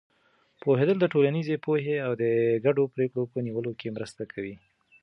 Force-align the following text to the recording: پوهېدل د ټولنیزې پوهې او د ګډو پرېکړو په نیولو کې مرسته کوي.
پوهېدل 0.61 0.97
د 1.01 1.05
ټولنیزې 1.13 1.55
پوهې 1.65 1.95
او 2.05 2.11
د 2.21 2.23
ګډو 2.65 2.83
پرېکړو 2.95 3.23
په 3.31 3.37
نیولو 3.45 3.71
کې 3.79 3.93
مرسته 3.97 4.23
کوي. 4.33 4.55